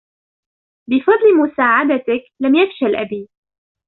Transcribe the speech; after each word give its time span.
بفضل 0.89 1.37
مساعدتك، 1.43 2.23
لم 2.43 2.55
يفشل 2.55 2.95
أبي. 2.95 3.29